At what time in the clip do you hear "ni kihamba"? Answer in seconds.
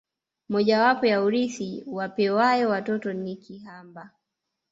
3.13-4.09